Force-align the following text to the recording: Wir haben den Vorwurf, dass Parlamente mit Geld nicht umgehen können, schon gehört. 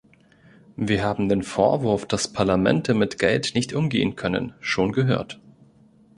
Wir 0.77 1.03
haben 1.03 1.29
den 1.29 1.43
Vorwurf, 1.43 2.07
dass 2.07 2.33
Parlamente 2.33 2.95
mit 2.95 3.19
Geld 3.19 3.51
nicht 3.53 3.71
umgehen 3.73 4.15
können, 4.15 4.55
schon 4.59 4.93
gehört. 4.93 5.39